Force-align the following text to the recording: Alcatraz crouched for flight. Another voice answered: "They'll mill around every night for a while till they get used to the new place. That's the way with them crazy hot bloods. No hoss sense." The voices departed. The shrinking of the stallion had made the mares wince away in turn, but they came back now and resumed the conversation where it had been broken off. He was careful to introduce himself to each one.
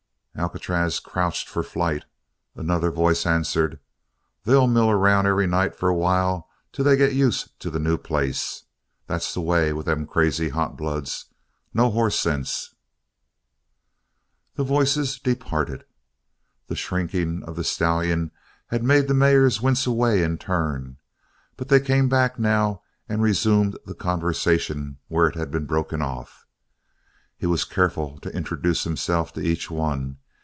Alcatraz 0.33 0.99
crouched 0.99 1.47
for 1.49 1.61
flight. 1.61 2.05
Another 2.55 2.89
voice 2.89 3.25
answered: 3.27 3.79
"They'll 4.45 4.65
mill 4.65 4.89
around 4.89 5.27
every 5.27 5.45
night 5.45 5.75
for 5.75 5.87
a 5.89 5.93
while 5.95 6.49
till 6.71 6.83
they 6.85 6.95
get 6.95 7.13
used 7.13 7.59
to 7.59 7.69
the 7.69 7.77
new 7.77 7.97
place. 7.97 8.63
That's 9.07 9.33
the 9.33 9.41
way 9.41 9.71
with 9.71 9.85
them 9.85 10.07
crazy 10.07 10.49
hot 10.49 10.77
bloods. 10.77 11.25
No 11.75 11.91
hoss 11.91 12.17
sense." 12.17 12.73
The 14.55 14.63
voices 14.63 15.19
departed. 15.19 15.83
The 16.67 16.75
shrinking 16.77 17.43
of 17.43 17.55
the 17.57 17.63
stallion 17.65 18.31
had 18.67 18.83
made 18.83 19.09
the 19.09 19.13
mares 19.13 19.61
wince 19.61 19.85
away 19.85 20.23
in 20.23 20.37
turn, 20.39 20.97
but 21.55 21.67
they 21.67 21.81
came 21.81 22.07
back 22.09 22.39
now 22.39 22.81
and 23.07 23.21
resumed 23.21 23.77
the 23.85 23.93
conversation 23.93 24.97
where 25.07 25.27
it 25.27 25.35
had 25.35 25.51
been 25.51 25.65
broken 25.65 26.01
off. 26.01 26.47
He 27.37 27.45
was 27.45 27.65
careful 27.65 28.19
to 28.21 28.35
introduce 28.35 28.83
himself 28.85 29.33
to 29.33 29.41
each 29.41 29.69
one. 29.69 30.17